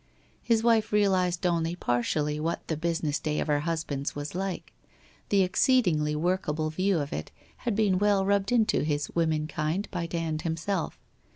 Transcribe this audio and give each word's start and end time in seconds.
His 0.41 0.63
wife 0.63 0.91
realized 0.91 1.45
only 1.45 1.75
partially 1.75 2.39
what 2.39 2.67
the 2.67 2.75
business 2.75 3.19
day 3.19 3.39
of 3.39 3.45
her 3.45 3.59
husband's 3.59 4.15
was 4.15 4.33
like. 4.33 4.73
The 5.29 5.43
exceedingly 5.43 6.15
workable 6.15 6.71
view 6.71 6.97
of 6.97 7.13
it 7.13 7.29
had 7.57 7.75
been 7.75 7.99
well 7.99 8.25
rubbed 8.25 8.51
into 8.51 8.81
his 8.81 9.11
women 9.13 9.45
kind 9.45 9.87
by 9.91 10.07
Dand 10.07 10.41
himself. 10.41 10.97